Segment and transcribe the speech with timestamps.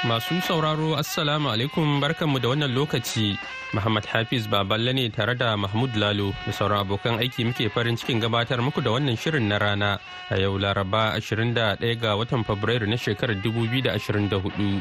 [0.00, 3.36] Masu sauraro Assalamu alaikum barkanmu da wannan lokaci.
[3.76, 8.16] Muhammad Hafiz Baballe ne tare da Mahmud Lalo da sauran abokan aiki muke farin cikin
[8.16, 10.00] gabatar muku da wannan shirin na rana
[10.32, 11.52] a yau Laraba 21
[12.00, 14.80] ga watan Fabrairu na shekarar 2024.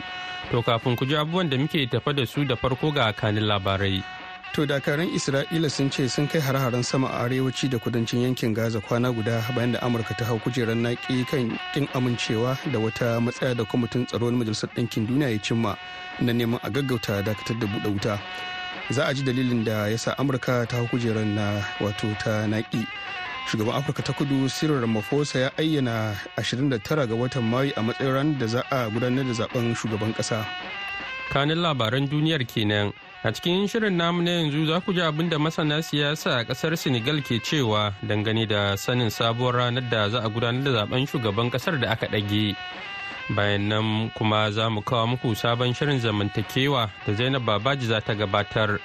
[0.55, 3.99] To kafin ku ji abubuwan da muke tafa da su da farko ga kanin labarai.
[4.53, 8.81] To dakaran Isra'ila sun ce sun kai har-haren sama a arewaci da kudancin yankin Gaza
[8.81, 13.53] kwana guda bayan da Amurka ta hau kujerar naki kan kin amincewa da wata matsaya
[13.55, 15.77] da kwamitin tsaro na Majalisar Ɗinkin Duniya ya cimma
[16.19, 18.19] na neman a gaggauta dakatar da buɗe wuta.
[18.89, 22.87] Za a ji dalilin da ya sa Amurka ta hau kujerar na wato ta naki.
[23.47, 28.39] Shugaban Afirka ta kudu Cyril Ramaphosa ya ayyana 29 ga watan Mayu a matsayin ranar
[28.39, 30.41] da za a gudanar da zaɓen shugaban ƙasa.
[31.29, 35.35] Kanin labaran duniyar kenan A cikin shirin namu na yanzu za ku ji abin da
[35.37, 40.29] masana siyasa a ƙasar Senegal ke cewa dangane da sanin sabuwar ranar da za a
[40.29, 42.55] gudanar da zaɓen shugaban ƙasar da aka ɗage.
[43.35, 48.13] Bayan nan kuma za mu kawo muku sabon shirin zamantakewa da Zainab Babaji za ta
[48.15, 48.79] gabatar.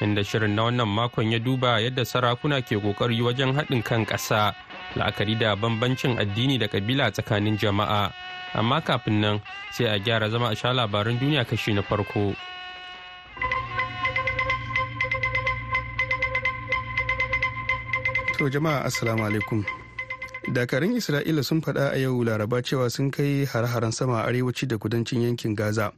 [0.00, 4.52] Inda shirin na wannan makon ya duba yadda sarakuna ke ƙoƙari wajen haɗin kan ƙasa,
[4.96, 8.10] la'akari da bambancin addini da ƙabila tsakanin jama'a.
[8.52, 12.34] Amma kafin nan sai a gyara zama a sha labaran duniya kashi na farko.
[18.38, 19.64] To jama'a assalamu alaikum.
[20.52, 24.76] Dakarun Isra'ila sun faɗa a yau laraba cewa sun kai har-haren sama a arewaci da
[24.76, 25.90] kudancin yankin Gaza.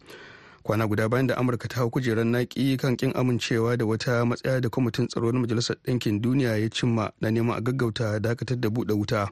[0.62, 4.61] Kwana guda bayan da Amurka ta hau kujerar naki kan kin amincewa da wata matsaya
[4.62, 8.69] da kwamitin tsaro na Majalisar Ɗinkin Duniya ya cimma na neman a gaggauta dakatar da
[8.71, 9.28] buɗe wuta.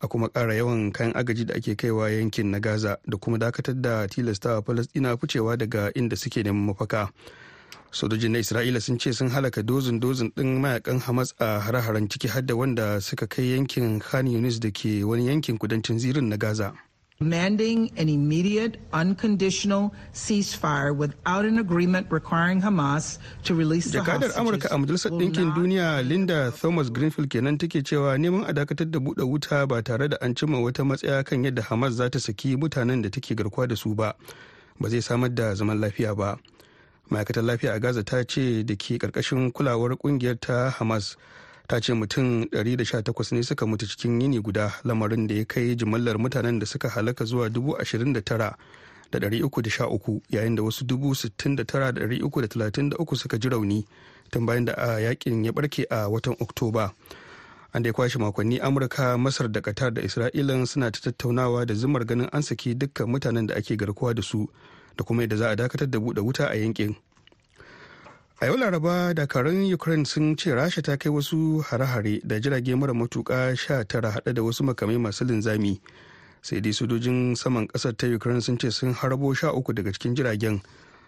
[0.00, 3.74] A kuma ƙara yawan kayan agaji da ake kaiwa yankin na Gaza da kuma dakatar
[3.80, 7.10] da tilastawa Falasɗina ficewa daga inda suke neman mafaka.
[7.90, 12.28] sojojin na isra'ila sun ce sun halaka dozin dozin din mayaƙan hamas a hare-haren ciki
[12.28, 16.72] hadda wanda suka kai yankin khan yunis da ke wani yankin kudancin zirin na gaza
[17.38, 24.66] demanding an immediate, unconditional ceasefire without an agreement requiring Hamas to release the Jakadar Amurka
[24.66, 29.26] a Majalisar Ɗinkin Duniya Linda Thomas Greenfield kenan take cewa neman a dakatar da buɗe
[29.26, 33.02] wuta ba tare da an cimma wata matsaya kan yadda Hamas za ta saki mutanen
[33.02, 34.14] da take garkuwa da su ba,
[34.78, 36.38] ba zai samar da zaman lafiya ba.
[37.10, 41.16] ma'aikatar lafiya a gaza ta ce da ke ƙarƙashin kulawar ƙungiyar ta hamas
[41.68, 46.16] ta ce mutum 118 ne suka mutu cikin yini guda lamarin da ya kai jimallar
[46.18, 53.84] mutanen da suka halaka zuwa 29,313 yayin da wasu 69,333 suka ji rauni
[54.30, 56.92] tun bayan da a yaƙin ya barke a watan oktoba.
[57.72, 61.74] An da ya kwashe makonni amurka masar da qatar da isra'ila suna ta tattaunawa da
[61.74, 64.48] zumar ganin an saki dukkan mutanen da ake garkuwa da su
[64.96, 66.96] da kuma yadda za a dakatar da buɗe wuta a yankin.
[68.40, 72.94] A yau laraba dakarun ukraine sun ce rasha ta kai wasu hare-hare da jirage mara
[72.94, 75.80] matuka sha tara hade da wasu makamai masu linzami.
[76.42, 80.14] Sai dai sojojin saman ƙasar ta ukraine sun ce sun harbo sha uku daga cikin
[80.14, 80.60] jiragen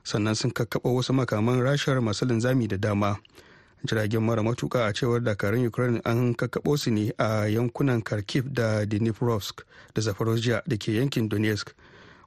[0.04, 3.16] sannan sun kakkaɓa wasu makaman rashar masu linzami da dama.
[3.86, 8.84] Jiragen mara matuka a cewar dakarun ukraine an kakkaɓo su ne a yankunan kharkiv da
[8.84, 9.62] dnipropetrovsk
[9.94, 11.70] da zaporozhye da ke yankin donetsk.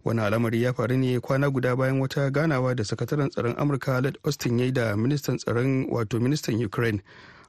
[0.06, 4.18] Wani al'amari ya faru ne kwana guda bayan wata ganawa da sakataren tsaron amurka led
[4.24, 7.02] austin ya yi da ministan tsaron wato ministan ukraine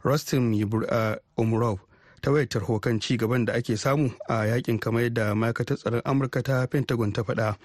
[0.05, 0.55] rostin
[1.37, 1.79] umrov
[2.25, 6.01] ta wayar tarho kan ci gaban da ake samu a yaƙin kamar yadda ma'aikatar tsaron
[6.05, 7.57] amurka ta pentagon ta faɗa.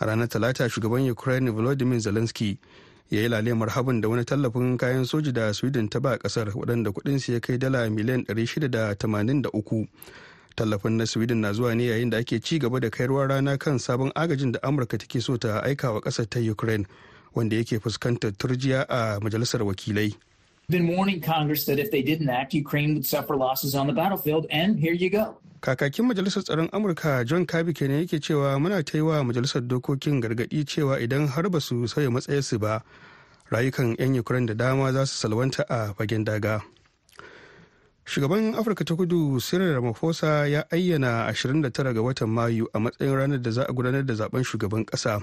[0.00, 2.58] A ranar talata shugaban ukraine volodymyr zelensky
[3.10, 6.90] ya yi lalemar habin da wani tallafin kayan soji da sweden ta ba ƙasar waɗanda
[6.90, 9.86] kuɗinsu ya kai dala miliyan 683
[10.56, 13.78] tallafin na sweden na zuwa ne yayin da ake ci gaba da kairuwar rana kan
[13.78, 16.86] sabon agajin da amurka take so ta aika wa ƙasar ta ukraine
[17.34, 20.14] wanda yake fuskantar turjiya a majalisar wakilai
[20.68, 24.46] been warning Congress that if they didn't act, Ukraine would suffer losses on the battlefield,
[24.50, 25.36] and here you go.
[25.60, 30.20] Kakakin Majalisar Tsaron Amurka John Kirby kenan yake cewa muna ta yi wa Majalisar Dokokin
[30.22, 32.82] gargaɗi cewa idan har ba su sauya matsayarsu ba,
[33.52, 36.62] rayukan 'yan Ukraine da dama za su salwanta a fagen daga.
[38.04, 43.42] Shugaban afirka ta kudu cyril ramaphosa ya ayyana 29 ga watan mayu a matsayin ranar
[43.42, 45.20] da za a gudanar da zaɓen shugaban kasa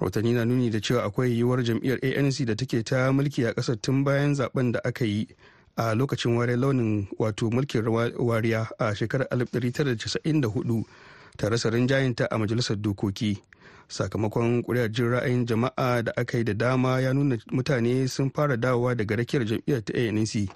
[0.00, 3.76] rahotanni na nuni da cewa akwai yiwuwar jam'iyyar anc da take ta mulki a ƙasar
[3.80, 5.28] tun bayan zaɓen da aka yi
[5.76, 7.84] a lokacin ware launin wato mulkin
[8.18, 10.84] wariya a shekarar 1994
[11.36, 13.38] ta rasa rinjayenta a majalisar dokoki.
[13.88, 18.56] Sakamakon kuri'ar jin ra'ayin jama'a da aka yi da dama ya nuna mutane sun fara
[18.56, 20.50] dawowa daga rakiyar jam'iyyar ta anc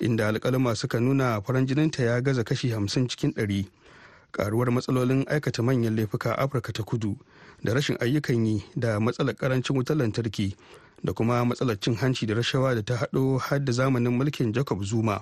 [0.00, 3.64] inda alkalama suka nuna farin jininta ya gaza kashi 50 cikin 100
[4.32, 7.16] karuwar matsalolin aikata manyan laifuka afirka ta kudu
[7.64, 10.56] da rashin ayyukan yi da matsalar ƙarancin wutar lantarki
[11.04, 14.82] da kuma matsalar cin hanci da rashawa da ta haɗo har da zamanin mulkin jacob
[14.84, 15.20] zuma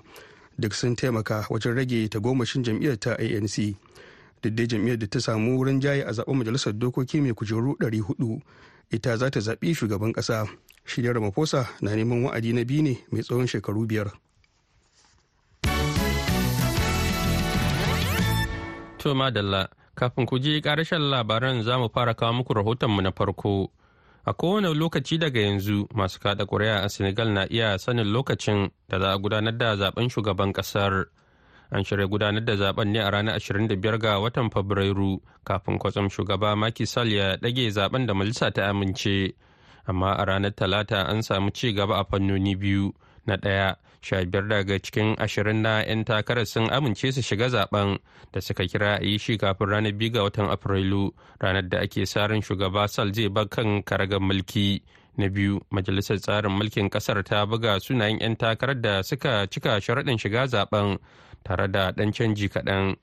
[0.58, 3.76] duk sun taimaka wajen rage tagomashin jam'iyyar ta anc
[4.42, 8.40] dai jam'iyyar da ta samu wurin jaye a zaɓen majalisar dokoki mai kujeru 400
[8.90, 10.46] ita za ta zaɓi shugaban ƙasa.
[10.84, 14.10] Shirya ramaphosa na neman wa'adi na biyu ne mai tsawon shekaru biyar.
[19.02, 19.66] To madalla
[19.98, 23.68] kafin ku je ƙarashen labaran za mu fara kawo muku rahotonmu na farko.
[24.24, 28.98] A kowane lokaci daga yanzu masu kada ƙuri'a a senegal na iya sanin lokacin da
[29.00, 31.06] za a gudanar da zaɓen shugaban ƙasar.
[31.72, 36.56] An shirya gudanar da zaɓen ne a ranar 25 ga watan fabrairu kafin kwatsam shugaba
[36.56, 39.34] Macky Sall ya ɗage zaɓen da majalisa ta amince.
[39.86, 42.92] Amma a ranar talata an samu ci gaba a fannoni biyu.
[43.26, 47.98] Na ɗaya sha biyar daga cikin ashirin na 'yan takarar sun amince su shiga zaɓen
[48.32, 52.06] da suka kira a yi shi kafin ranar biyu ga watan afrilu ranar da ake
[52.06, 54.82] sa ran shugaba sal zai bar kan karagar mulki.
[55.16, 60.18] Na biyu majalisar tsarin mulkin ƙasar ta buga sunayen 'yan takarar da suka cika sharaɗin
[60.18, 60.98] shiga zaɓen
[61.44, 62.96] tare da ɗan canji kaɗan.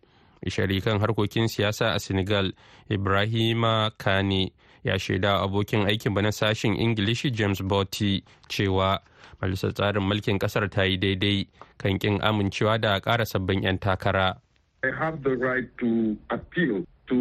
[0.84, 2.52] Kan harkokin siyasa a senegal
[2.90, 4.52] ibrahima kane
[4.84, 9.00] ya shaida abokin aikin na sashen ingilishi james botti cewa
[9.42, 11.48] majalisar tsarin mulkin ƙasar ta yi daidai
[11.78, 14.36] kan kin amincewa da ƙara sabbin 'yan takara
[14.84, 17.18] I have the right to appeal to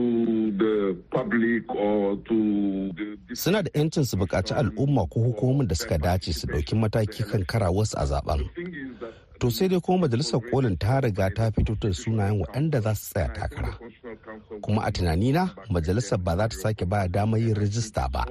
[0.62, 3.34] the public or to the...
[3.34, 7.42] Suna da 'yancin su buƙaci al'umma ko hukumomin da suka dace su ɗauki mataki kan
[7.44, 8.46] karawarsu a zaɓen.
[9.40, 13.10] To sai dai kuma majalisar kolin ta riga ta fito da sunayen waɗanda za su
[13.10, 13.72] tsaya takara.
[14.62, 18.22] Kuma a tunanina majalisar ba za ta sake ba damar yin rijista ba.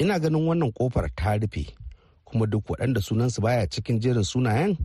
[0.00, 1.70] Ina ganin wannan ƙofar ta rufe
[2.32, 4.76] kuma duk waɗanda sunansu baya cikin jerin sunayen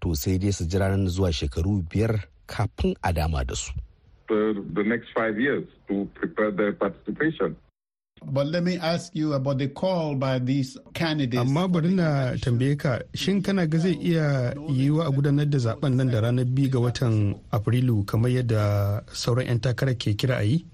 [0.00, 3.72] to sai dai su jira nan zuwa shekaru biyar kafin a dama da su.
[4.28, 7.56] The next five years to prepare their participation.
[8.24, 11.42] But let me ask you about the call by these candidates.
[11.44, 15.96] Amma bari na tambaye ka, shin kana ga zai iya yiwuwa a gudanar da zaɓen
[15.96, 20.42] nan da ranar biyu ga watan Afrilu kamar yadda sauran 'yan takarar ke kira a
[20.44, 20.64] yi?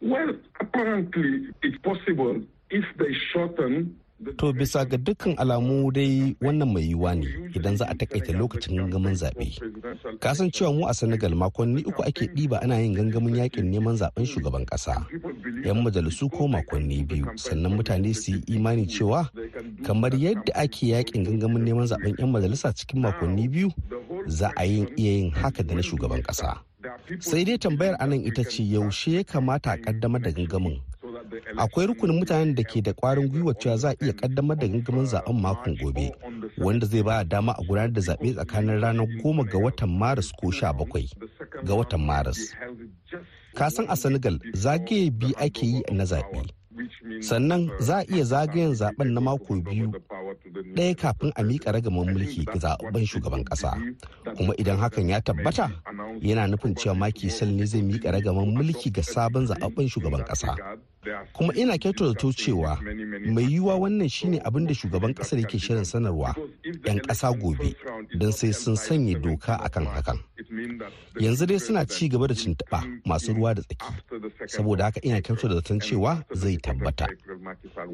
[0.00, 0.30] Well,
[0.60, 2.38] apparently it's possible
[2.70, 7.26] if they shorten To bisa ga dukkan alamu dai wannan mai yiwuwa ne
[7.58, 9.58] idan za a takaita lokacin gangamin zaɓe.
[10.22, 14.26] Kasan cewa mu a Senegal makonni uku ake ɗiba ana yin gangamin yaƙin neman zaɓen
[14.26, 15.06] shugaban ƙasa.
[15.64, 19.26] 'Yan majalisu ko makonni biyu sannan mutane su yi imani cewa
[19.82, 23.70] kamar yadda ake yaƙin gangamin neman zaɓen 'yan majalisa cikin makonni biyu
[24.26, 26.62] za a yin iya yin haka da na shugaban ƙasa.
[27.18, 30.78] Sai dai tambayar a nan ita ce yaushe ya kamata a ƙaddamar da gangamin
[31.56, 35.06] akwai rukunin mutanen da ke da kwarin gwiwa cewa za a iya kaddamar da gangamin
[35.06, 36.12] zaɓen makon gobe
[36.58, 40.50] wanda zai ba dama a gudanar da zaɓe tsakanin ranar goma ga watan maris ko
[40.50, 41.08] sha bakwai
[41.64, 42.54] ga watan maris.
[43.54, 46.48] Kasan a senegal zagaye biyu ake yi na zaɓe.
[47.20, 49.92] Sannan za a iya zagayen zaɓen na mako biyu
[50.76, 53.76] ɗaya kafin a miƙa ragaman mulki ga zaɓen shugaban ƙasa.
[54.36, 55.70] Kuma idan hakan ya tabbata
[56.20, 60.56] yana nufin cewa maki sal ne zai miƙa ragaman mulki ga sabon zaɓen shugaban ƙasa.
[61.32, 62.78] Kuma ina kyautar da cewa
[63.26, 66.34] mai yiwuwa wannan shine abin da shugaban ƙasar yake shirin sanarwa
[66.84, 67.74] 'yan ƙasa gobe
[68.18, 70.18] don sai sun sanya doka akan hakan.
[71.20, 73.94] Yanzu dai suna ci gaba da cintaɓa masu ruwa da tsaki
[74.46, 77.06] saboda haka ina kyautar da zaton cewa zai tabbata.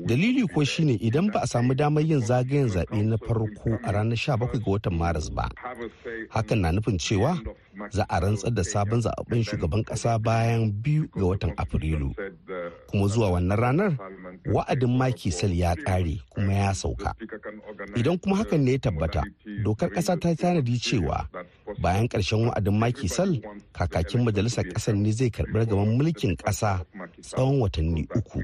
[0.07, 4.17] Dalili ko shine idan ba a samu damar yin zagayen zaɓe na farko a ranar
[4.17, 5.49] 17 ga watan maris ba
[6.31, 7.39] hakan na nufin cewa
[7.91, 12.15] za a rantsar da sabon zaɓen shugaban ƙasa bayan biyu ga watan afrilu.
[12.91, 13.93] Kuma zuwa wannan ranar
[14.47, 17.15] wa'adin maki sal ya ƙare kuma ya sauka.
[17.97, 19.23] Idan kuma hakan ne ya tabbata
[19.65, 21.29] dokar ƙasa ta tanadi cewa
[21.81, 23.41] bayan ƙarshen wa'adin maki sal
[23.73, 26.85] kakakin majalisar ƙasar ne zai karɓi ragaman mulkin ƙasa
[27.23, 28.43] tsawon watanni uku.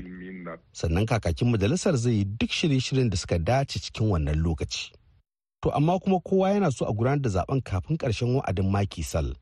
[0.72, 4.92] Sannan kakakin majalisar zai yi duk shirye-shiryen da suka dace cikin wannan lokaci.
[5.64, 9.32] To amma kuma kowa yana so a gudanar da zaɓen kafin ƙarshen wa'adin maki sal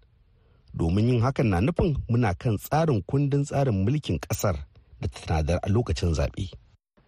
[0.74, 4.54] domin yin hakan na nufin muna kan tsarin kundin tsarin mulkin ƙasar
[5.00, 6.48] da tanadar a lokacin zaɓe.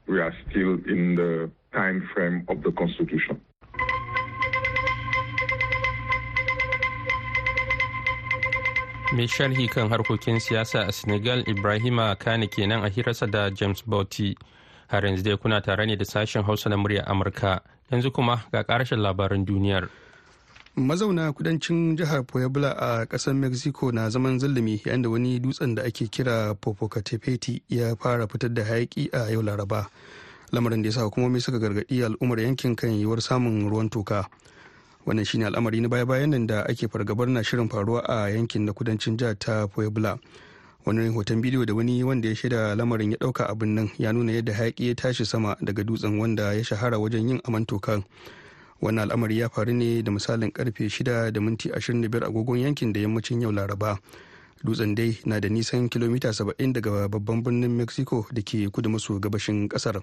[0.09, 3.41] We are still in the time frame of the constitution.
[9.15, 14.35] mai sharhi kan harkokin siyasa a senegal ibrahima kane kenan a hirarsa da james bauti
[14.91, 17.61] har yanzu dai kuna tare ne da sashen hausa na murya amurka
[17.91, 19.89] yanzu kuma ga ƙarshen labaran duniyar.
[20.77, 25.83] Mazauna kudancin jihar puebla a ƙasar mexico na zaman zulumi yayin da wani dutsen da
[25.83, 29.87] ake kira popocatepeti ya fara fitar da hayaki a yau laraba.
[30.53, 34.27] Lamarin da ya sa hukumomi suka gargaɗi al'ummar yankin kan yiwuwar samun ruwan toka.
[35.07, 39.17] Wannan shine al'amari na baya-bayan da ake fargabar na shirin faruwa a yankin na kudancin
[39.17, 40.19] jihar ta puebla.
[40.87, 44.33] Wani hoton bidiyo da wani wanda ya shaida lamarin ya ɗauka abin nan ya nuna
[44.33, 48.03] yadda hayaki ya tashi sama daga dutsen wanda ya shahara wajen yin aman tokan.
[48.83, 53.01] Wannan al'amari ya faru ne da misalin ƙarfe 6 da minti 25 agogon yankin da
[53.01, 53.99] yammacin yau laraba.
[54.65, 59.17] Dutsen dai na da nisan kilomita 70 daga babban birnin mexico da ke kudu maso
[59.21, 60.03] gabashin ƙasar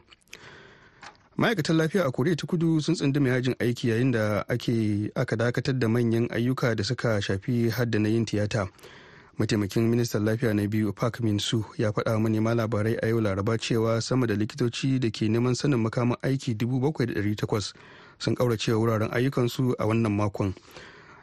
[1.37, 4.43] ma'aikatan lafiya a koriya ta kudu sun tsunduma yajin aiki yayin da
[5.15, 8.67] aka dakatar da manyan ayyuka da suka shafi hadda na yin tiyata.
[9.41, 13.57] Mataimakin ministan lafiya na biyu park min su ya faɗa manema labarai a yau laraba
[13.57, 17.73] cewa sama da likitoci da ke neman sanin makaman aiki 7,800
[18.19, 20.53] sun kauracewa wuraren ayyukansu a wannan makon.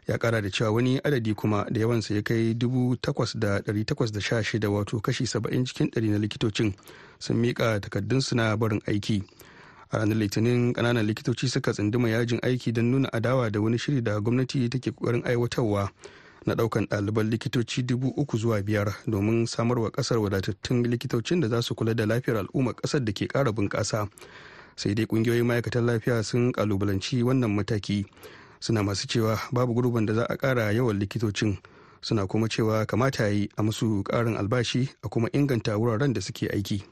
[0.08, 5.64] Ya kara da cewa wani adadi kuma da yawansa ya kai 8,816 wato kashi 70
[5.64, 6.72] cikin 100 na likitocin
[7.18, 9.22] sun miƙa takardunsu na barin aiki.
[9.90, 14.00] A ranar litinin ƙananan likitoci suka tsunduma yajin aiki don nuna adawa da wani shiri
[14.02, 15.88] da gwamnati take ƙoƙarin aiwatarwa.
[16.46, 21.62] Na ɗaukan ɗaliban likitoci dubu uku zuwa biyar domin samarwa ƙasar wadatattun likitocin da za
[21.62, 24.08] su kula da lafiyar al'ummar ƙasar da ke ƙara bunƙasa.
[24.76, 28.06] Sai dai ƙungiyoyin ma'aikatan lafiya sun kalubalanci wannan mataki.
[28.60, 31.58] Suna masu cewa babu gurbin da za a ƙara yawan likitocin.
[32.00, 36.20] Suna kuma cewa kamata ya yi a musu ƙarin albashi a kuma inganta wuraren da
[36.20, 36.82] suke aiki.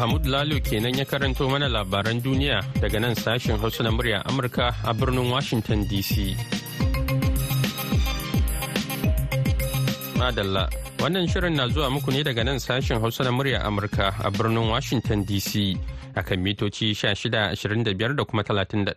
[0.00, 4.72] Mahmud Lalo kenan ya karanto mana labaran duniya daga nan sashen Hausa na murya Amurka
[4.80, 6.32] a birnin Washington DC.
[10.16, 10.72] Madalla,
[11.04, 14.72] wannan shirin na zuwa muku ne daga nan sashen Hausa na murya Amurka a birnin
[14.72, 15.76] Washington DC
[16.16, 18.96] akan mitoci 1625 da kuma 31.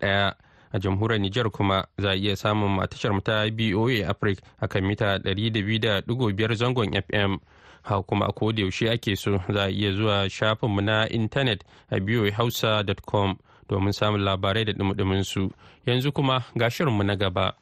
[0.73, 5.19] a jamhuriyar Nijar kuma za a iya samun matashar ta BOA Africa a kan mita
[5.19, 6.07] 200.5
[6.55, 7.37] zangon FM.
[7.83, 13.35] Ha kuma a yaushe ake so za a iya zuwa shafinmu na intanet a boahausa.com
[13.69, 15.51] domin samun labarai da dumudumin su.
[15.85, 17.53] Yanzu kuma ga shirinmu na gaba.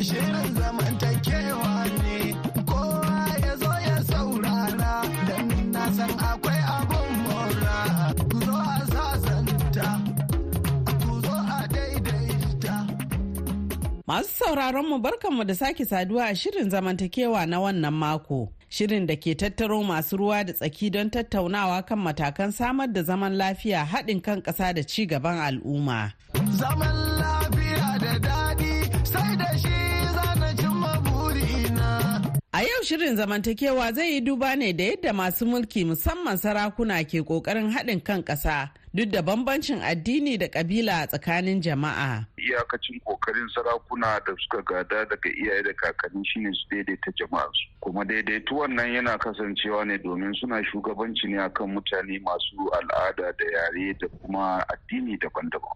[0.00, 2.34] Shirin zamantakewa ne
[2.64, 8.14] kowa ya zo ya saurara don na san akwai abun mora.
[8.46, 9.88] Zo a sasanta
[14.06, 18.48] Masu sauraron mu barkanmu da sake saduwa a shirin zamantakewa na wannan mako.
[18.70, 23.32] Shirin da ke tattaro masu ruwa da tsaki don tattaunawa kan matakan samar da zaman
[23.36, 26.12] lafiya haɗin kan ƙasa da ci gaban al'umma.
[26.58, 27.57] Zaman lafiya
[32.78, 37.70] yau shirin zamantakewa zai yi duba ne da yadda masu mulki musamman sarakuna ke ƙoƙarin
[37.74, 42.24] haɗin kan ƙasa duk da bambancin addini da kabila a tsakanin jama'a.
[42.38, 47.66] Iyakacin ƙoƙarin sarakuna da suka gada daga iyaye da kakanni shine su daidaita jama'a su.
[47.80, 53.44] Kuma daidaitu wannan yana kasancewa ne domin suna shugabanci ne akan mutane masu al'ada da
[53.52, 55.74] yare da kuma addini daban-daban.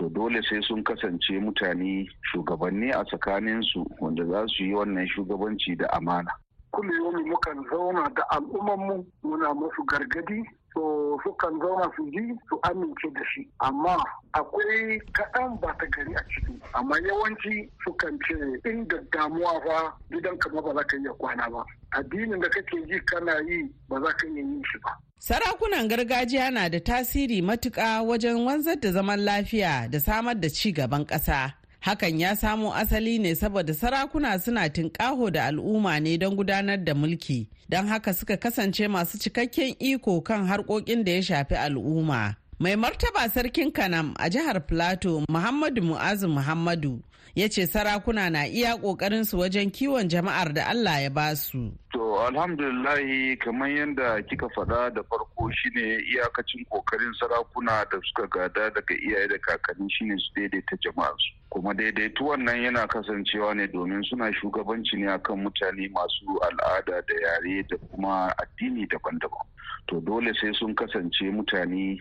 [0.00, 5.76] To dole sai sun kasance mutane shugabanni a tsakaninsu wanda za su yi wannan shugabanci
[5.76, 6.32] da amana.
[6.72, 10.40] Kullum mukan zauna da al'ummanmu muna musu gargaɗi
[10.72, 10.80] so
[11.24, 13.42] sukan zauna su ji su amince da shi.
[13.60, 13.96] Amma
[14.32, 16.52] akwai kaɗan ba ta gari a ciki.
[16.74, 18.34] Amma yawanci sukan ce
[18.70, 21.64] inda damuwa fa gidan kama ba za ka iya kwana ba.
[21.92, 23.58] Addinin da kake ji kana yi
[23.88, 24.92] ba za ka iya yin shi ba.
[25.18, 30.72] Sarakunan gargajiya na da tasiri matuƙa wajen wanzar da zaman lafiya da samar da ci
[30.72, 31.59] gaban ƙasa.
[31.80, 36.92] Hakan ya samo asali ne saboda sarakuna suna tunƙaho da al'umma ne don gudanar da
[36.94, 42.36] mulki, don haka suka kasance masu cikakken iko kan harkokin da ya shafi al'umma.
[42.58, 47.00] Mai martaba sarkin Kanam a jihar Plateau, Muhammadu Mu'azu Muhammadu,
[47.34, 48.76] ya ce sarakuna na iya
[49.24, 51.72] su wajen kiwon jama'ar da Allah ya ba su.
[51.92, 58.70] To alhamdulillahi kamar yadda kika faɗa da farko shine iyakacin ƙoƙarin sarakuna da suka gada
[58.70, 61.32] daga iyaye da kakanni shine su daidaita jama'ar su.
[61.50, 67.14] Kuma daidaitu wannan yana kasancewa ne domin suna shugabanci ne akan mutane masu al'ada da
[67.22, 69.46] yare da kuma addini daban-daban.
[69.88, 71.98] To dole sai sun kasance mutane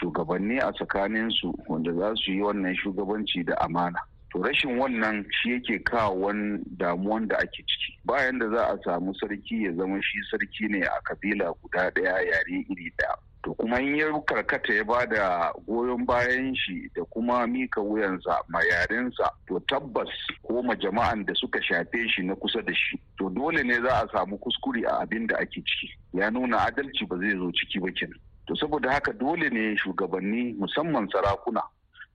[0.00, 3.98] shugabanni a tsakaninsu wanda za su yi wannan shugabanci da amana.
[4.32, 7.98] To rashin wannan shi yake kawo wani damuwan da ake ciki.
[8.04, 12.22] Bayan da za a samu sarki ya zama shi sarki ne a kabila guda ɗaya
[12.30, 13.16] yare iri ɗaya.
[13.44, 18.38] To kuma in ya karkata ya ba da goyon bayan shi da kuma mika wuyansa
[18.48, 20.08] ma yarensa to tabbas
[20.46, 24.02] ko ma jama'an da suka shafe shi na kusa da shi to dole ne za
[24.04, 25.90] a samu kuskure a abin da ake ciki.
[26.14, 28.18] Ya nuna adalci ba zai zo ciki ba kenan.
[28.46, 31.62] To saboda haka dole ne shugabanni musamman sarakuna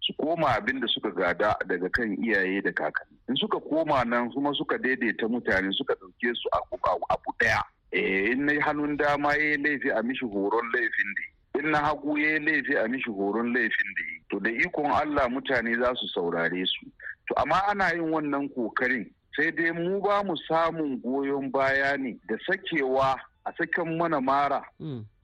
[0.08, 3.18] su koma abin da suka gada daga kan iyaye da kakanni.
[3.30, 7.62] In suka koma nan kuma suka daidaita mutane suka ɗauke su abu ɗaya.
[7.92, 12.40] In na hannun dama ya laifi a mishi horon laifin da in na hagu ya
[12.40, 16.86] laifi a mishi horon laifin da to da ikon Allah mutane za su saurare su.
[17.28, 22.18] To amma ana yin wannan ƙoƙarin sai dai mu ba mu samun goyon baya ne
[22.30, 24.62] da sakewa a sakan mana mara.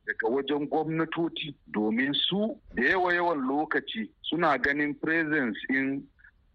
[0.05, 6.03] Daga wajen gwamnatoci domin su da yawa yawan lokaci suna ganin presence in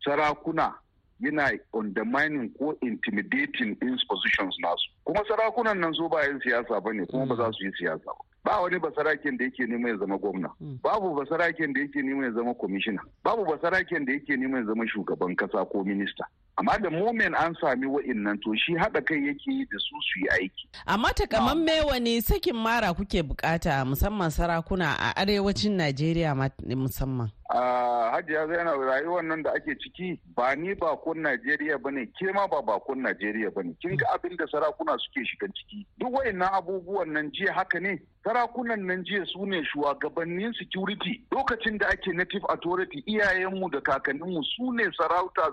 [0.05, 0.75] sarakuna
[1.21, 4.89] yana undermining ko intimidating in positions nasu.
[5.05, 8.05] Kuma sarakunan nan su ba yin siyasa ba ne kuma ba za su yi siyasa
[8.07, 8.25] ba.
[8.49, 10.49] Ba wani basaraken da yake neman ya zama gwamna.
[10.83, 13.03] Babu basaraken da yake neman ya zama kwamishina.
[13.25, 16.25] Babu basaraken da yake neman ya zama shugaban kasa ko minista.
[16.57, 20.21] Amma da moment an sami wa'innan to shi haɗa kai yake yi da su su
[20.21, 20.69] yi aiki.
[20.87, 26.35] amma takamamme wani sakin mara kuke buƙata musamman sarakuna a arewacin najeriya
[26.77, 27.31] musamman?
[27.49, 32.47] Hajiya zainab rayuwar nan da ake ciki ba ni bakon najeriya ba ne ke ma
[32.47, 35.87] ba bakon najeriya ba ne kin ga abin da sarakuna suke shiga ciki.
[35.99, 37.99] Duk wa'innan abubuwan nan jiya haka ne.
[38.25, 41.23] Sarakunan nan jiya su ne shugabannin security.
[41.33, 45.49] Lokacin da ake native authority iyayenmu da kakanninmu su ne sarauta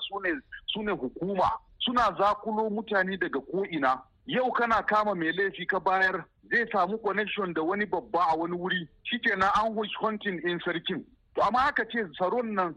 [0.68, 1.50] su ne hukuma.
[1.80, 4.02] Suna zakulo mutane daga ko'ina.
[4.28, 8.58] Yau kana kama mai laifi ka bayar zai samu connection da wani babba a wani
[8.58, 8.88] wuri.
[9.04, 11.06] Shikenan an hunting in sarkin.
[11.36, 12.76] To amma aka ce tsaron nan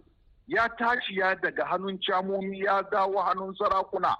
[0.48, 4.16] ya tashi ya daga hannun camomi ya dawo hannun sarakuna.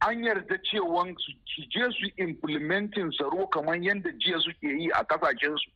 [0.00, 5.70] An yarda cewa su je su implementing tsaro kamar yadda jiya suke yi a kasashensu.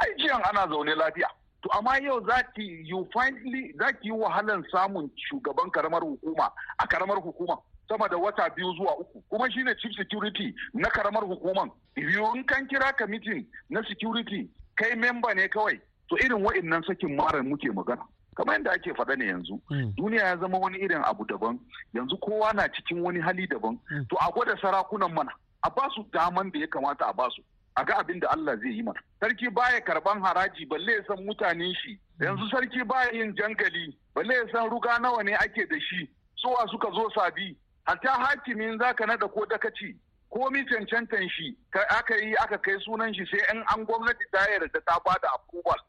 [0.00, 1.28] Ai jiyan ana zaune lafiya.
[1.62, 6.50] To amma yau za ki you finally za ki yi wahalan samun shugaban karamar hukuma
[6.78, 9.22] a karamar hukuma sama da wata biyu zuwa uku.
[9.30, 11.70] Kuma shine chief security na karamar hukuman.
[11.96, 15.78] In kan kira kamitin na security kai memba ne kawai.
[16.08, 18.02] To irin wa'innan sakin marar muke magana.
[18.36, 19.60] Kamar yadda ake faɗa ne yanzu
[19.96, 21.58] duniya ya zama wani irin abu daban.
[21.94, 23.78] Yanzu kowa na cikin wani hali daban.
[24.08, 25.30] To a gwada sarakunan mana
[25.64, 27.42] a ba su daman da ya kamata a ba su.
[27.76, 28.98] A ga abin da Allah zai yi mana.
[29.20, 31.98] Sarki baya karɓan haraji balle ya san mutanen shi.
[32.20, 36.08] Yanzu sarki baya yin jangali balle ya san ruga nawa ne ake da shi.
[36.36, 37.56] Suwa suka zo sabi?
[37.84, 39.96] Hatta hakimin zaka nada ko dakaci
[40.30, 41.56] komi cancantan shi
[41.90, 45.28] aka yi aka kai sunan shi sai in an gwamnati ta yarda ta ba da
[45.34, 45.80] approval.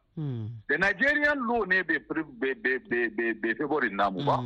[0.68, 4.38] Da Nigerian law ne bai favorin namu ba.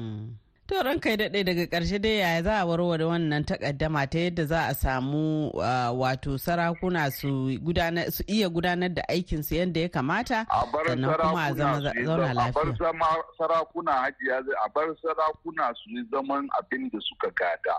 [0.68, 4.46] To ranka ya daɗe daga ƙarshe dai yaya za a warware wannan takaddama ta yadda
[4.48, 7.50] za a samu wato sarakuna su
[8.28, 10.46] iya gudanar da aikinsu yadda ya kamata
[10.88, 12.48] sannan kuma a zauna lafiya.
[12.48, 17.76] A bar sarakuna hajiya a bar sarakuna su yi zaman abin da suka gada.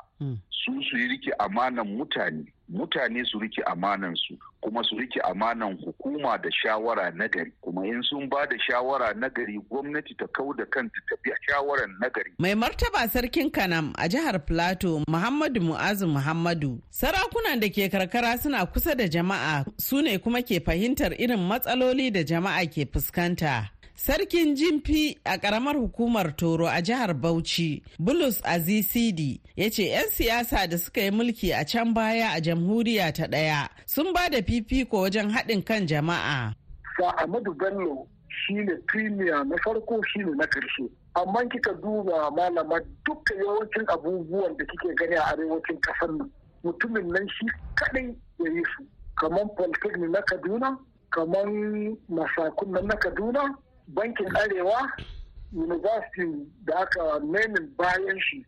[0.51, 2.45] Su su yi riƙe amanan mutane.
[2.69, 8.29] Mutane su riƙe amanansu kuma su riƙe amanan hukuma da shawara nagari kuma in sun
[8.29, 12.33] ba da shawara nagari gwamnati ta kau da kanta ta biya shawaran nagari.
[12.39, 16.81] mai martaba sarkin kanam a jihar plateau muhammadu mu'azu muhammadu.
[16.91, 22.11] Sarakunan da ke karkara suna kusa da jama'a su ne kuma ke fahimtar irin matsaloli
[22.13, 23.69] da jama'a ke fuskanta.
[23.97, 30.69] Sarkin Jimfi a ƙaramar hukumar Toro a jihar Bauchi, Bulus Azisidi, ya ce 'yan siyasa
[30.69, 34.99] da suka yi mulki a can baya a jamhuriya ta ɗaya sun ba da fifiko
[35.07, 36.53] wajen haɗin kan jama'a.
[36.99, 40.91] Sa Ahmadu Bello shi ne premier na farko shi ne na ƙarshe.
[41.15, 46.31] Amma kika duba malama duka yawancin abubuwan da kike gani a arewacin ƙasar nan.
[46.65, 48.11] Mutumin nan shi kaɗai
[48.43, 48.85] ya yi su.
[49.21, 50.79] Kamar Polytechnic na Kaduna,
[51.13, 51.47] kamar
[52.11, 53.55] masakun na Kaduna,
[53.89, 54.89] bankin arewa
[55.53, 58.45] university da aka nemin bayan shi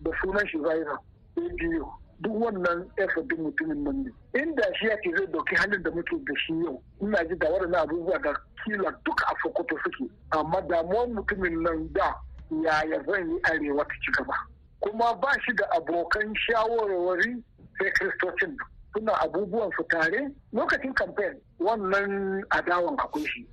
[0.00, 0.98] da sunan shi zaira
[1.36, 1.86] ADU
[2.20, 4.10] duk wannan efodin mutumin nan ne.
[4.40, 7.80] Inda shi yake zai ɗauki halin da muke da shi yau ina ji da waɗannan
[7.82, 8.32] abubuwa da
[8.64, 10.10] kila duk a sokoto suke.
[10.30, 12.14] Amma damuwar mutumin nan da
[12.50, 14.34] yaya zan yi arewa ta ci gaba?
[14.80, 17.42] Kuma ba shi da abokan shawarwari
[17.78, 18.56] sai kristocin
[18.94, 20.30] suna abubuwan su tare.
[20.52, 23.46] Lokacin campaign wannan adawan akwai shi.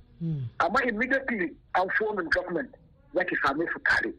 [0.60, 2.70] Amma immediately an fomin government
[3.14, 4.12] za ki same su tare.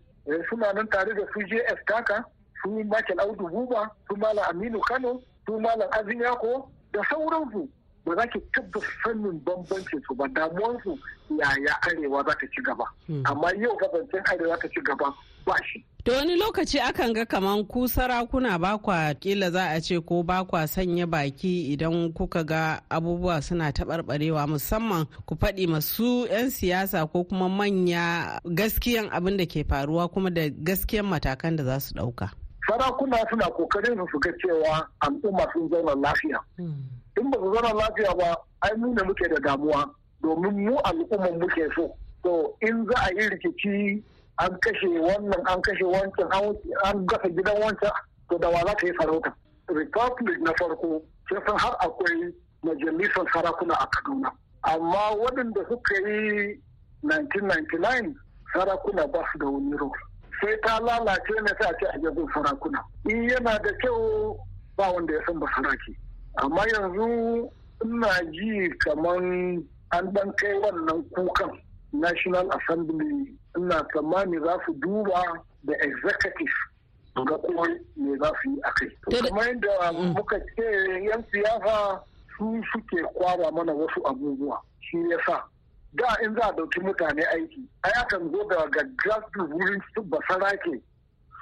[0.50, 2.24] Suna nan tare da su js taka
[2.64, 7.68] su michael audu buba su malam aminu kano su malam azin yako da sauransu.
[8.06, 10.28] Ba za ki tabbata sanin bambancin su ba.
[10.28, 12.84] Damuwansu yaya arewa za ta ci gaba.
[13.26, 15.14] Amma yau gabancin arewa ta ci gaba
[15.46, 15.84] ba shi.
[16.04, 20.24] To wani lokaci akan ga kaman ku sarakuna ba kwa kila za a ce ko
[20.24, 26.50] ba kwa sanya baki idan kuka ga abubuwa suna taɓarɓarewa musamman ku faɗi masu 'yan
[26.52, 31.80] siyasa ko kuma manya gaskiyan abin da ke faruwa kuma da gaskiyan matakan da za
[31.80, 32.30] su ɗauka.
[32.68, 36.40] Sarakuna suna ƙoƙarin su ga cewa al'umma sun zauna lafiya.
[36.60, 39.88] In ba su zauna lafiya ba, ai mu ne muke da damuwa.
[40.24, 41.92] domin mu al'umman muke so
[42.24, 44.04] to in za a yi rikici
[44.40, 46.32] an kashe wannan an kashe wancan
[46.86, 47.92] an gasa gidan wancan
[48.30, 49.34] to da wa za ka yi sarauta?
[49.70, 54.32] Republic na farko sai san har akwai majalisar sarakuna a kaduna.
[54.64, 56.60] Amma waɗanda suka yi
[57.04, 58.16] 1999
[58.54, 59.92] sarakuna ba su da wani rol
[60.42, 62.80] sai ta lalace ne sai a ce a jabin sarakuna.
[63.10, 64.38] In yana da kyau
[64.78, 65.96] ba wanda ya san ba saraki
[66.42, 67.50] amma yanzu
[67.86, 69.18] ina ji kamar
[69.92, 71.52] an ɗan kai wannan kukan
[71.94, 75.22] national assembly ina tsammani za su duba
[75.64, 76.56] da executive
[77.16, 78.90] ga kuma me za su yi a kai.
[79.22, 80.66] Kamar yadda muka ce
[81.06, 82.02] yan siyasa
[82.38, 85.44] su suke kwara mana wasu abubuwa shi ya sa.
[85.94, 90.82] Da in za a ɗauki mutane aiki ai akan zo da gaggasu wurin su basarake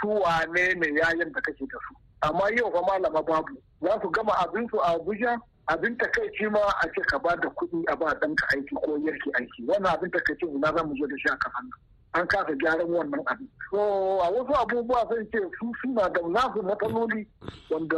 [0.02, 1.95] su wane ne yayin da kake da su.
[2.21, 6.60] Amma yau fa malama babu za su gama abin su a Abuja abin takaici ma
[6.84, 9.63] a ce ka ba da kuɗi a ba ɗanka aiki ko yarki aiki.
[9.67, 11.80] Wannan abin takaici ina za mu zo da shi a kafan nan.
[12.13, 13.47] An kasa gyaran wannan abin.
[13.71, 13.80] So
[14.19, 17.26] a wasu abubuwa sai ce su suna da nasu matsaloli
[17.69, 17.95] wanda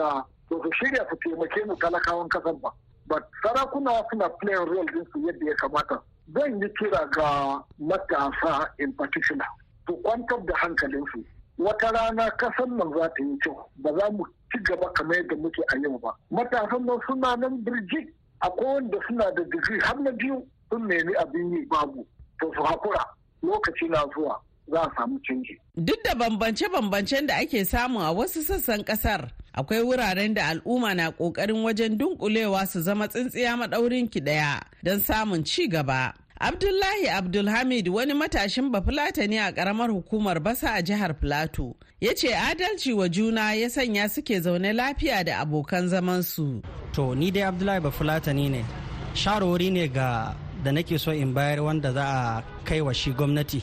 [0.50, 2.70] ba su shirya su taimake mu talakawan kasan ba.
[3.08, 6.00] But sarakuna suna playing role din su yadda ya kamata.
[6.34, 9.48] Zan yi kira ga matasa in particular
[9.88, 11.26] su kwantar da hankalinsu.
[11.58, 15.36] Wata rana kasan nan za ta yi kyau ba za mu ci gaba kamar yadda
[15.36, 16.14] muke a yau ba.
[16.32, 21.14] Matasan nan suna nan birjik akwai wanda suna da digiri har na biyu sun nemi
[21.18, 22.06] abin yi babu
[22.40, 23.04] to su hakura
[23.44, 24.40] lokaci na zuwa
[24.72, 25.60] za a samu canji.
[25.78, 31.12] Duk da bambance-bambancen da ake samu a wasu sassan ƙasar, akwai wuraren da al'umma na
[31.12, 36.14] ƙoƙarin wajen dunkulewa su zama tsintsiya maɗaurin ki ɗaya don samun ci gaba.
[36.40, 41.76] Abdullahi Abdulhamid wani matashin bafulata ne a ƙaramar hukumar basa a jihar Filato.
[42.02, 46.62] Ya ce adalci wa juna ya sanya suke zaune lafiya da abokan zamansu.
[46.94, 48.66] To, ni dai Abdullahi bafulatani ne.
[49.14, 53.62] Shawarwari ne ga da nake so in bayar wanda za a kai wa shi gwamnati.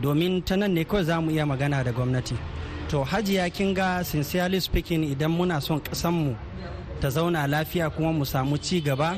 [0.00, 2.36] Domin ta nan ne kawai za mu iya magana da gwamnati.
[2.88, 6.36] To, hajiya kin ga sincerely speaking idan muna son ƙasanmu
[7.00, 9.16] ta zauna lafiya kuma mu samu ci gaba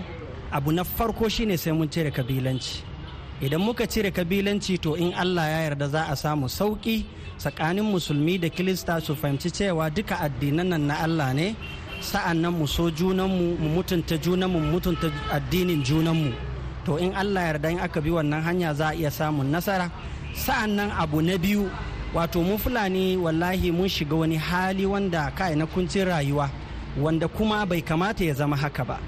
[0.53, 2.83] abu na farko shine sai mun cire kabilanci
[3.43, 7.05] idan muka cire kabilanci to in allah ya yarda za a samu sauƙi
[7.39, 11.57] tsakanin musulmi da kilista su fahimci cewa duka addinan nan na allah ne
[12.01, 16.31] sa'an nan mu so junanmu mu mutunta junanmu mu mutunta addinin junanmu
[16.85, 19.91] to in allah yarda in aka bi wannan hanya za a iya samun nasara.
[20.35, 21.71] Sa'an nan abu na biyu
[22.15, 26.49] wato mu fulani wallahi mun shiga wani hali wanda kai na kuncin rayuwa
[27.01, 28.99] wanda kuma bai kamata ya zama haka ba.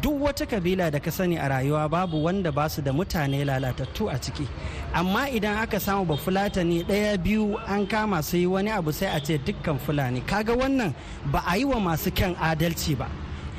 [0.00, 4.08] Duk wata kabila da ka sani a rayuwa babu wanda ba su da mutane lalatattu
[4.12, 4.46] a ciki.
[4.92, 9.08] Amma idan aka samu ba fulatani ɗaya biyu an kama su yi wani abu sai
[9.16, 10.20] a ce dukkan fulani.
[10.20, 10.94] Kaga wannan
[11.32, 13.08] ba a yi wa masu kyan adalci ba.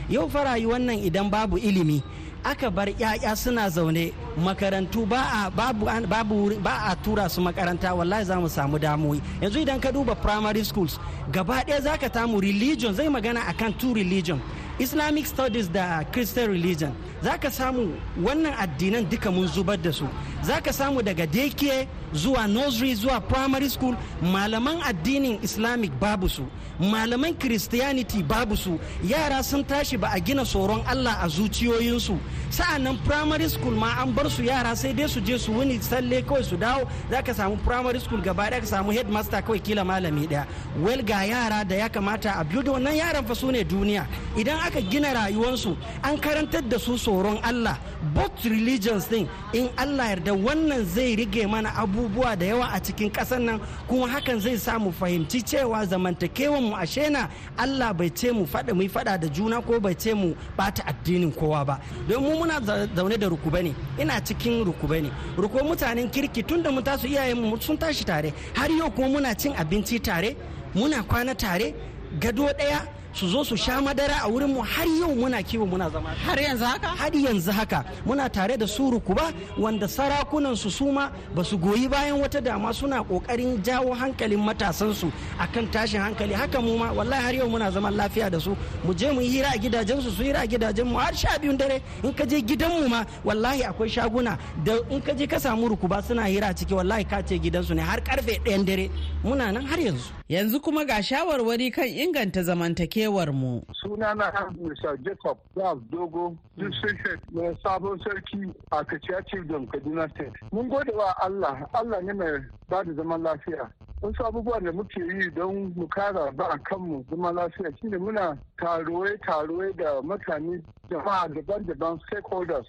[0.10, 2.04] Yau fa rayuwar nan idan babu ilimi
[2.45, 7.93] aka bar 'ya'ya suna zaune makarantu ba a babu, babu ba a tura su makaranta
[7.97, 10.99] wallahi za mu samu damuwi yanzu idan ka duba primary schools
[11.31, 14.39] gaba ɗaya za ka tamu religion zai magana akan two religion
[14.79, 16.91] islamic studies da christian religion.
[17.23, 20.05] Za ka samu wannan addinan duka mun zubar da su.
[20.43, 26.43] Za ka samu daga daycare zuwa nursery zuwa primary school malaman addinin islamic babu su
[26.80, 32.17] malaman christianity babu su yara sun tashi ba a gina tsoron allah a zuciyoyinsu.
[32.49, 36.21] Sa'annan primary school ma an bar su yara sai dai su je su wuni salle
[36.23, 36.88] kawai su dawo.
[37.12, 40.45] Za ka samu primary school gaba ɗaya ka samu headmaster kawai kila malami ɗaya.
[40.80, 44.06] Well ga yara da ya kamata a biyu da wannan yaran fa su ne duniya.
[44.38, 47.78] Idan aka gina rayuwarsu an karantar da su tsoron allah.
[48.13, 51.69] Both religions din in allah yarda wannan zai rige mana
[52.06, 56.62] abubuwa da yawa a cikin ƙasar nan kuma hakan zai sa mu fahimci cewa zamantakewan
[56.70, 60.13] mu ashe na allah bai ce mu faɗa mu faɗa da juna ko bai ce
[60.13, 61.80] mu bata addinin kowa ba.
[62.08, 62.60] Don mu muna
[62.96, 65.10] zaune da rukuba ne ina cikin rukuba ne.
[65.38, 69.08] Rukuba mutanen kirki tun da mu tasu iyayen mu sun tashi tare har yau kuma
[69.20, 70.36] muna cin abinci tare
[70.76, 71.74] muna kwana tare
[72.20, 75.89] gado ɗaya su zo su sha madara a wurin mu har yau muna kiwo muna
[75.89, 76.10] zama.
[76.25, 76.88] Har yanzu haka?
[76.88, 81.88] Har yanzu haka muna tare da su rukuba wanda sarakunan su suma ba su goyi
[81.89, 86.34] bayan wata dama suna ƙoƙarin jawo hankalin matasan su akan tashin hankali.
[86.34, 88.54] Haka mu ma wallahi har yau muna zaman lafiya da su.
[88.84, 91.58] Mu je mu hira a gidajen su su hira a gidajen mu har sha biyun
[91.58, 91.82] dare.
[92.04, 95.69] In ka je gidan mu ma wallahi akwai shaguna da in ka je ka samu
[95.69, 98.89] rukuba suna hira ciki wallahi ka ce gidansu ne har ƙarfe ɗayan dare.
[99.23, 100.12] Muna nan har yanzu.
[100.30, 103.05] Yanzu kuma ga shawarwari kan inganta zamantakewa.
[103.10, 103.62] Mu.
[103.84, 104.98] Sunana Mr.
[105.04, 110.34] Jacob Ralph Dogo, District mai sabon sarki a Kaciya Children Kaduna State.
[110.52, 112.39] Mun gode wa Allah, Allah ne mai
[112.70, 113.70] ba da zaman lafiya.
[114.02, 119.76] Wasu abubuwan da muke yi don mu kara ba kanmu zaman lafiya shine muna taruwe-taruwe
[119.78, 122.68] da mutane jama'a daban-daban stakeholders.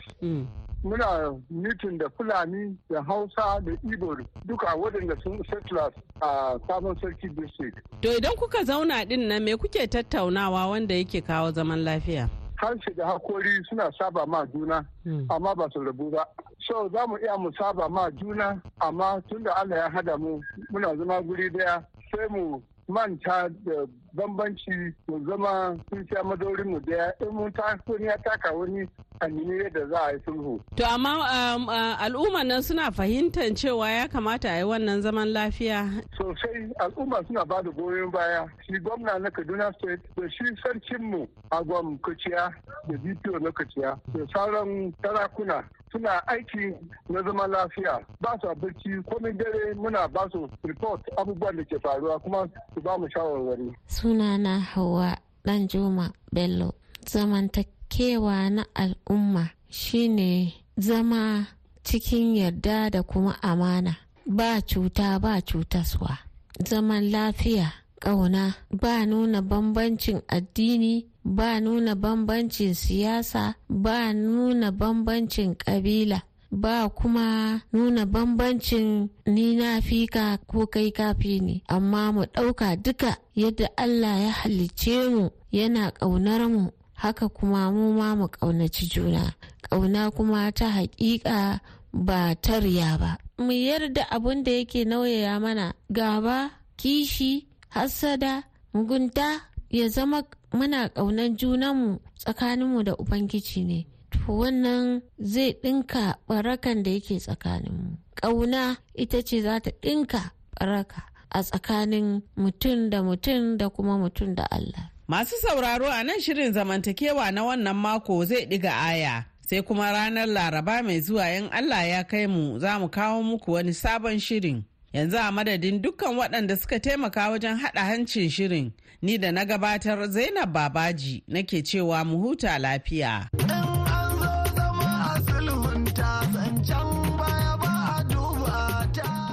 [0.86, 7.28] Muna mitin da fulani da hausa da ibo duka waɗanda sun settlers a sabon sarki
[7.34, 7.78] district.
[8.02, 12.28] To idan kuka zauna ɗin nan me kuke tattaunawa wanda yake kawo zaman lafiya?
[12.56, 14.84] Harshe da hakori suna saba ma juna
[15.30, 16.24] amma ba su rabu ba.
[16.66, 20.40] So za mu iya mu saba ma juna amma tunda allah ya hada mu
[20.72, 26.80] muna zama guri ɗaya sai mu manta da bambanci mu zama sun sha madaurin mu
[26.80, 28.88] ɗaya in mun ta ya taka wani
[29.20, 30.60] a yadda za a yi sulhu.
[30.76, 36.02] To amma um, al'umma nan suna fahimtar cewa ya kamata a yi wannan zaman lafiya.
[36.18, 38.46] Sosai al'umma suna ba da goyon baya.
[38.66, 42.52] Shi gwamna na Kaduna State da shi sarkinmu a gwam Kuciya
[42.88, 46.74] da DPO na Kuciya da sauran sarakuna suna aiki
[47.08, 48.00] na zaman lafiya.
[48.20, 52.80] Ba su barci komai dare muna ba su report abubuwan da ke faruwa kuma su
[52.80, 53.72] ba mu shawarwari.
[53.86, 56.74] Sunana Hauwa Danjuma Bello.
[57.06, 61.46] Zamantakewa na al'umma shine zama
[61.82, 63.96] cikin yarda da kuma amana.
[64.26, 66.18] Ba cuta ba cutaswa.
[66.64, 76.22] Zaman lafiya ƙauna ba nuna bambancin addini ba nuna bambancin siyasa ba nuna bambancin ƙabila
[76.50, 83.16] ba kuma nuna bambancin ni na fika ko kai kafi ne amma mu ɗauka duka
[83.34, 89.34] yadda Allah ya halicce mu yana ƙaunar mu haka kuma mu ma mu ƙaunaci juna.
[89.70, 91.60] Ƙauna kuma ta haƙiƙa
[91.92, 93.18] ba ta riya ba.
[93.38, 98.42] Mu yarda abin da yake nauyaya mana gaba kishi hassada
[98.74, 106.82] mugunta ya zama muna ƙaunar junanmu tsakaninmu da ubangiji ne to wannan zai ɗinka barakan
[106.82, 113.56] da yake tsakaninmu ƙauna ita ce za ta ɗinka baraka a tsakanin mutum da mutum
[113.58, 118.46] da kuma mutum da Allah Masu sauraro a nan shirin zamantakewa na wannan mako zai
[118.46, 119.24] ɗiga aya.
[119.40, 123.52] Sai kuma ranar Laraba mai zuwa yan Allah ya kai mu za mu kawo muku
[123.52, 124.64] wani sabon shirin.
[124.96, 128.72] Yanzu a madadin dukkan waɗanda suka taimaka wajen haɗa hancin shirin.
[129.02, 133.28] Ni da na gabatar Zainab Babaji nake cewa mu huta lafiya.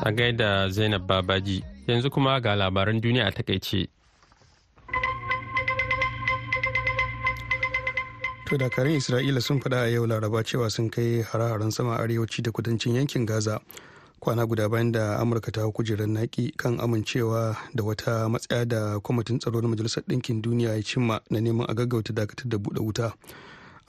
[0.05, 3.87] A gaida Zainab Babaji, yanzu kuma ga labaran duniya a taƙaice.
[8.47, 12.51] To dakarun Isra'ila sun faɗa a yau laraba cewa sun kai hare-haren sama arewaci da
[12.51, 13.61] kudancin yankin Gaza.
[14.23, 19.39] Kwana guda bayan da Amurka ta kujerar naki kan amincewa da wata matsaya da kwamitin
[19.39, 23.13] tsaro na Majalisar Ɗinkin Duniya ya cimma na neman a gaggauta dakatar da buɗe wuta.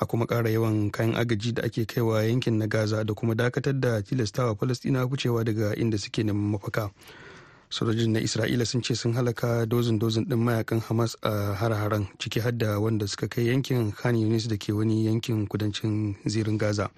[0.01, 3.79] A kuma ƙara yawan kayan agaji da ake kaiwa yankin na Gaza da kuma dakatar
[3.81, 6.91] da tilastawa Falasɗina kucewa daga inda suke neman mafaka.
[7.71, 12.41] sojojin na isra'ila sun ce sun halaka dozin dozin din mayaƙan hamas a har-haren ciki
[12.41, 16.91] har da wanda suka kai yankin khan yunis da ke wani yankin kudancin zirin gaza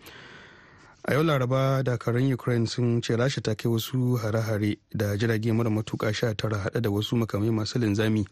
[1.08, 5.70] a yau laraba dakarun ukraine sun ce rasha ta kai wasu hare-hare da jirage mara
[5.70, 8.26] matuka sha tara hada da wasu makamai masu linzami.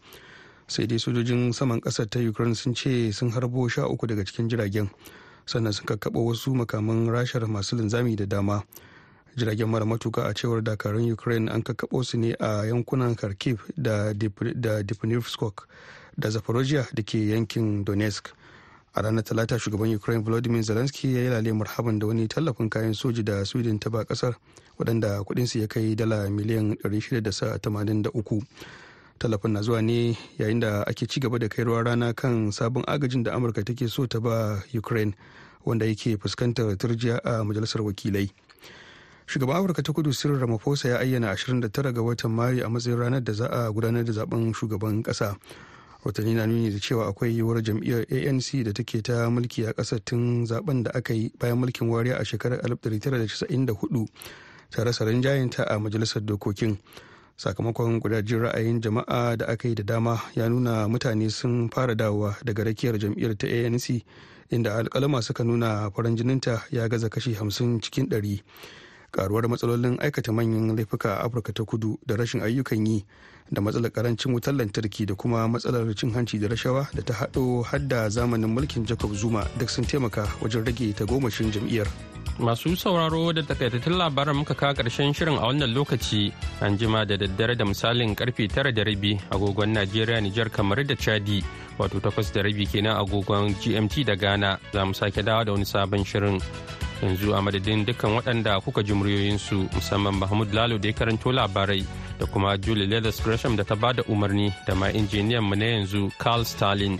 [0.67, 4.49] Sai dai sojojin saman ƙasar ta ukraine sun ce sun harbo sha uku daga cikin
[4.49, 4.89] jiragen
[5.45, 8.63] sannan sun kakkaɓa wasu makaman rashar masu linzami da dama.
[9.37, 14.11] Jiragen mara matuka a cewar dakarun ukraine an kakkaɓo su ne a yankunan kharkiv da
[14.13, 15.63] dnipropetrovsk
[16.17, 18.33] da zaporozhia da ke yankin donetsk.
[18.95, 22.93] A ranar talata shugaban ukraine volodymyr zelensky ya yi lale marhaban da wani tallafin kayan
[22.93, 24.35] soji da sweden ta ba ƙasar
[24.79, 28.41] waɗanda kudinsu ya kai dala miliyan 683
[29.19, 32.83] tallafin na zuwa ne yayin da ake ci gaba da kai ruwa rana kan sabon
[32.87, 35.13] agajin da amurka take so ta ba ukraine
[35.65, 38.29] wanda yake fuskantar turjiya a majalisar wakilai.
[39.27, 43.23] Shugaban afirka ta kudu cyril ramaphosa ya ayyana 29 ga watan mayu a matsayin ranar
[43.23, 45.35] da za a gudanar da zaɓen shugaban kasa
[46.05, 49.99] watanni na nuni da cewa akwai yiwuwar jam'iyyar anc da take ta mulki a ƙasar
[50.05, 54.07] tun zaɓen da aka yi bayan mulkin wariya a shekarar 1994
[54.71, 56.77] ta rasa rinjayenta a majalisar dokokin.
[57.37, 62.35] Sakamakon gudajin ra'ayin jama'a da aka yi da dama ya nuna mutane sun fara dawowa
[62.45, 64.03] daga rakiyar jam'iyyar ta anc
[64.49, 68.39] inda alkalama suka nuna farin jininta ya gaza kashi 50 cikin 100
[69.15, 73.05] karuwar matsalolin aikata manyan laifuka a afirka ta kudu da rashin ayyukan yi
[73.51, 77.63] da matsalar ƙarancin wutar lantarki da kuma matsalar cin hanci da rashawa da ta haɗo
[77.63, 81.87] hadda zamanin mulkin jacob zuma duk sun taimaka wajen rage tagomashin jam'iyyar.
[82.39, 86.33] Masu sauraro da takaitattun labaran muka kawo ƙarshen shirin a wannan lokaci.
[86.59, 90.95] An jima da daddare da misalin ƙarfe tara da rabi agogon najeriya nijar kamar da
[90.95, 91.39] chadi
[91.79, 94.59] wato takwas da rabi kenan agogon gmt da ghana.
[94.73, 96.41] Za mu sake dawo da wani sabon shirin.
[97.01, 101.85] Yanzu a madadin dukkan waɗanda kuka ji muryoyinsu musamman mahmud lalo da ya karanto labarai
[102.19, 105.65] da kuma julie leathers gresham da ta ba da umarni da ma injiniyan mu na
[105.65, 106.99] yanzu carl stalin.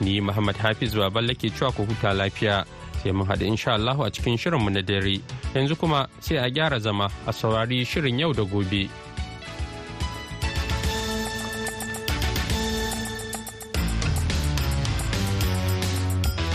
[0.00, 2.64] Ni muhammad hafiz baballe ke cewa ku huta lafiya.
[3.02, 5.20] Sai mun haɗu insha Allahu a cikin shirinmu na dare.
[5.54, 8.88] Yanzu kuma sai a gyara zama a saurari shirin yau da gobe.